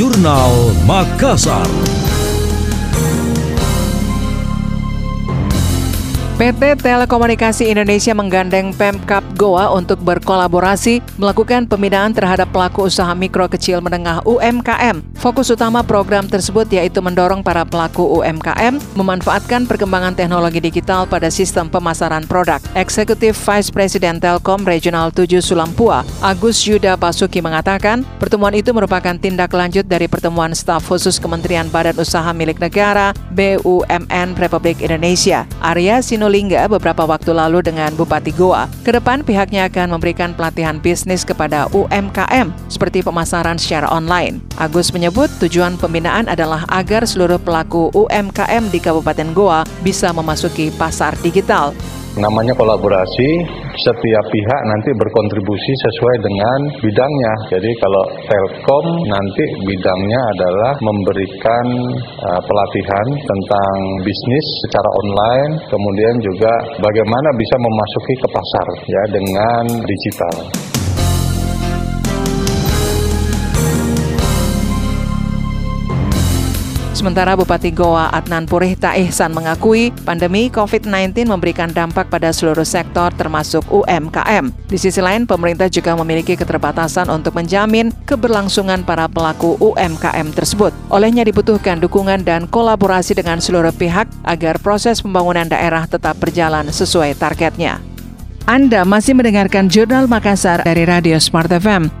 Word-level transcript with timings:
Jurnal 0.00 0.72
Makassar. 0.88 1.68
PT 6.40 6.80
Telekomunikasi 6.80 7.68
Indonesia 7.68 8.16
menggandeng 8.16 8.72
Pemkap 8.72 9.20
Goa 9.36 9.76
untuk 9.76 10.00
berkolaborasi 10.00 11.04
melakukan 11.20 11.68
pembinaan 11.68 12.16
terhadap 12.16 12.48
pelaku 12.48 12.88
usaha 12.88 13.12
mikro 13.12 13.44
kecil 13.44 13.84
menengah 13.84 14.24
UMKM. 14.24 15.04
Fokus 15.20 15.52
utama 15.52 15.84
program 15.84 16.24
tersebut 16.24 16.64
yaitu 16.72 17.04
mendorong 17.04 17.44
para 17.44 17.68
pelaku 17.68 18.24
UMKM 18.24 18.80
memanfaatkan 18.96 19.68
perkembangan 19.68 20.16
teknologi 20.16 20.64
digital 20.64 21.04
pada 21.04 21.28
sistem 21.28 21.68
pemasaran 21.68 22.24
produk. 22.24 22.56
Eksekutif 22.72 23.36
Vice 23.36 23.68
President 23.68 24.24
Telkom 24.24 24.64
Regional 24.64 25.12
7 25.12 25.44
Sulampua, 25.44 26.08
Agus 26.24 26.64
Yuda 26.64 26.96
Basuki 26.96 27.44
mengatakan, 27.44 28.00
pertemuan 28.16 28.56
itu 28.56 28.72
merupakan 28.72 29.12
tindak 29.12 29.52
lanjut 29.52 29.84
dari 29.84 30.08
pertemuan 30.08 30.56
staf 30.56 30.88
khusus 30.88 31.20
Kementerian 31.20 31.68
Badan 31.68 32.00
Usaha 32.00 32.32
Milik 32.32 32.56
Negara 32.56 33.12
BUMN 33.36 34.40
Republik 34.40 34.80
Indonesia. 34.80 35.44
Arya 35.60 36.00
Sinul 36.00 36.29
Lingga 36.30 36.70
beberapa 36.70 37.02
waktu 37.02 37.34
lalu 37.34 37.66
dengan 37.66 37.90
Bupati 37.98 38.30
Goa. 38.30 38.70
Ke 38.86 38.94
depan 38.94 39.26
pihaknya 39.26 39.66
akan 39.66 39.98
memberikan 39.98 40.30
pelatihan 40.30 40.78
bisnis 40.78 41.26
kepada 41.26 41.66
UMKM 41.74 42.54
seperti 42.70 43.02
pemasaran 43.02 43.58
secara 43.58 43.90
online. 43.90 44.38
Agus 44.62 44.94
menyebut 44.94 45.26
tujuan 45.42 45.74
pembinaan 45.74 46.30
adalah 46.30 46.62
agar 46.70 47.02
seluruh 47.02 47.42
pelaku 47.42 47.90
UMKM 47.92 48.70
di 48.70 48.78
Kabupaten 48.78 49.34
Goa 49.34 49.66
bisa 49.82 50.14
memasuki 50.14 50.70
pasar 50.78 51.18
digital. 51.18 51.74
Namanya 52.18 52.50
kolaborasi, 52.58 53.30
setiap 53.70 54.24
pihak 54.26 54.60
nanti 54.66 54.90
berkontribusi 54.98 55.72
sesuai 55.78 56.16
dengan 56.26 56.58
bidangnya. 56.82 57.34
Jadi 57.54 57.70
kalau 57.78 58.04
Telkom 58.26 58.86
nanti 59.06 59.44
bidangnya 59.62 60.20
adalah 60.34 60.74
memberikan 60.82 61.66
uh, 62.02 62.40
pelatihan 62.42 63.06
tentang 63.14 63.74
bisnis 64.02 64.46
secara 64.66 64.90
online, 64.90 65.52
kemudian 65.70 66.14
juga 66.18 66.52
bagaimana 66.82 67.28
bisa 67.38 67.56
memasuki 67.62 68.14
ke 68.18 68.28
pasar 68.34 68.66
ya 68.90 69.02
dengan 69.14 69.64
digital. 69.86 70.36
Sementara 77.00 77.32
Bupati 77.32 77.72
Goa 77.72 78.12
Adnan 78.12 78.44
Purihta 78.44 78.92
Ihsan 78.92 79.32
mengakui 79.32 79.88
pandemi 80.04 80.52
COVID-19 80.52 81.32
memberikan 81.32 81.72
dampak 81.72 82.12
pada 82.12 82.28
seluruh 82.28 82.68
sektor 82.68 83.08
termasuk 83.16 83.64
UMKM. 83.72 84.52
Di 84.68 84.76
sisi 84.76 85.00
lain, 85.00 85.24
pemerintah 85.24 85.72
juga 85.72 85.96
memiliki 85.96 86.36
keterbatasan 86.36 87.08
untuk 87.08 87.40
menjamin 87.40 87.88
keberlangsungan 88.04 88.84
para 88.84 89.08
pelaku 89.08 89.56
UMKM 89.64 90.28
tersebut. 90.36 90.76
Olehnya 90.92 91.24
dibutuhkan 91.24 91.80
dukungan 91.80 92.20
dan 92.20 92.44
kolaborasi 92.44 93.16
dengan 93.16 93.40
seluruh 93.40 93.72
pihak 93.72 94.04
agar 94.28 94.60
proses 94.60 95.00
pembangunan 95.00 95.48
daerah 95.48 95.88
tetap 95.88 96.20
berjalan 96.20 96.68
sesuai 96.68 97.16
targetnya. 97.16 97.80
Anda 98.44 98.84
masih 98.84 99.16
mendengarkan 99.16 99.72
Jurnal 99.72 100.04
Makassar 100.04 100.68
dari 100.68 100.84
Radio 100.84 101.16
Smart 101.16 101.48
FM. 101.48 101.99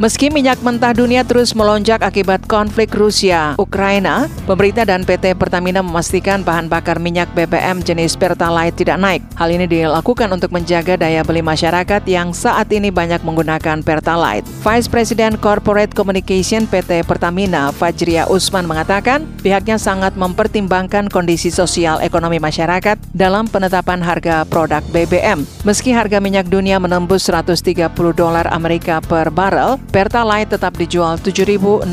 Meski 0.00 0.32
minyak 0.32 0.64
mentah 0.64 0.96
dunia 0.96 1.28
terus 1.28 1.52
melonjak 1.52 2.00
akibat 2.00 2.48
konflik 2.48 2.88
Rusia-Ukraina, 2.96 4.32
pemerintah 4.48 4.88
dan 4.88 5.04
PT 5.04 5.36
Pertamina 5.36 5.84
memastikan 5.84 6.40
bahan 6.40 6.72
bakar 6.72 6.96
minyak 6.96 7.28
BBM 7.36 7.84
jenis 7.84 8.16
Pertalite 8.16 8.80
tidak 8.80 8.96
naik. 8.96 9.20
Hal 9.36 9.52
ini 9.52 9.68
dilakukan 9.68 10.32
untuk 10.32 10.56
menjaga 10.56 10.96
daya 10.96 11.20
beli 11.20 11.44
masyarakat 11.44 12.00
yang 12.08 12.32
saat 12.32 12.72
ini 12.72 12.88
banyak 12.88 13.20
menggunakan 13.28 13.84
Pertalite. 13.84 14.48
Vice 14.64 14.88
President 14.88 15.36
Corporate 15.36 15.92
Communication 15.92 16.64
PT 16.64 17.04
Pertamina, 17.04 17.68
Fajria 17.68 18.24
Usman 18.24 18.64
mengatakan, 18.64 19.28
pihaknya 19.44 19.76
sangat 19.76 20.16
mempertimbangkan 20.16 21.12
kondisi 21.12 21.52
sosial 21.52 22.00
ekonomi 22.00 22.40
masyarakat 22.40 22.96
dalam 23.12 23.44
penetapan 23.52 24.00
harga 24.00 24.48
produk 24.48 24.80
BBM. 24.96 25.44
Meski 25.68 25.92
harga 25.92 26.24
minyak 26.24 26.48
dunia 26.48 26.80
menembus 26.80 27.28
130 27.28 27.92
dolar 28.16 28.48
Amerika 28.48 29.04
per 29.04 29.28
barrel, 29.28 29.76
Pertalite 29.90 30.54
tetap 30.54 30.78
dijual 30.78 31.18
Rp7.650 31.18 31.90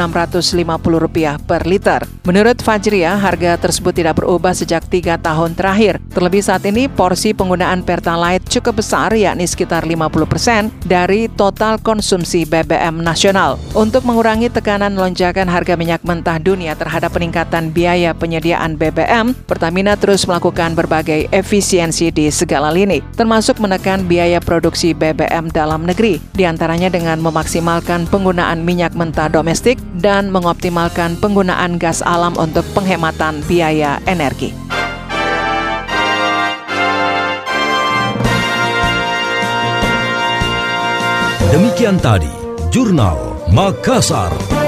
per 1.50 1.66
liter. 1.66 2.06
Menurut 2.30 2.62
Fajria, 2.62 3.18
harga 3.18 3.58
tersebut 3.58 3.90
tidak 3.90 4.22
berubah 4.22 4.54
sejak 4.54 4.86
tiga 4.86 5.18
tahun 5.18 5.58
terakhir. 5.58 5.98
Terlebih 6.14 6.46
saat 6.46 6.62
ini, 6.70 6.86
porsi 6.86 7.34
penggunaan 7.34 7.82
Pertalite 7.82 8.46
cukup 8.46 8.86
besar, 8.86 9.18
yakni 9.18 9.50
sekitar 9.50 9.82
50 9.82 10.30
persen 10.30 10.70
dari 10.86 11.26
total 11.26 11.82
konsumsi 11.82 12.46
BBM 12.46 13.02
nasional. 13.02 13.58
Untuk 13.74 14.06
mengurangi 14.06 14.54
tekanan 14.54 14.94
lonjakan 14.94 15.50
harga 15.50 15.74
minyak 15.74 16.06
mentah 16.06 16.38
dunia 16.38 16.78
terhadap 16.78 17.18
peningkatan 17.18 17.74
biaya 17.74 18.14
penyediaan 18.14 18.78
BBM, 18.78 19.34
Pertamina 19.50 19.98
terus 19.98 20.30
melakukan 20.30 20.78
berbagai 20.78 21.34
efisiensi 21.34 22.14
di 22.14 22.30
segala 22.30 22.70
lini, 22.70 23.02
termasuk 23.18 23.58
menekan 23.58 24.06
biaya 24.06 24.38
produksi 24.38 24.94
BBM 24.94 25.50
dalam 25.50 25.82
negeri, 25.82 26.22
di 26.38 26.46
antaranya 26.46 26.94
dengan 26.94 27.18
memaksimalkan 27.24 27.77
mengoptimalkan 27.78 28.10
penggunaan 28.10 28.66
minyak 28.66 28.98
mentah 28.98 29.30
domestik 29.30 29.78
dan 30.02 30.34
mengoptimalkan 30.34 31.14
penggunaan 31.22 31.78
gas 31.78 32.02
alam 32.02 32.34
untuk 32.42 32.66
penghematan 32.74 33.46
biaya 33.46 34.02
energi. 34.10 34.50
Demikian 41.54 42.02
tadi, 42.02 42.34
Jurnal 42.74 43.46
Makassar. 43.54 44.67